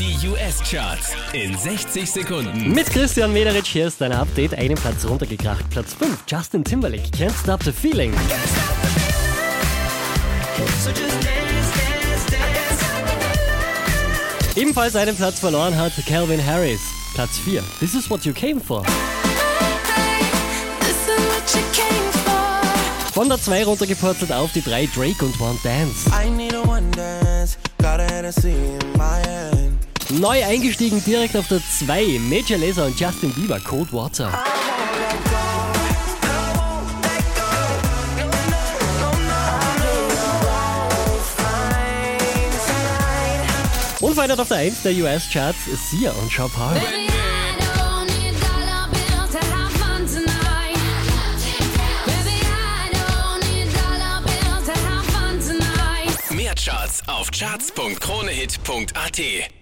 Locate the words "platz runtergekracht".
4.74-5.68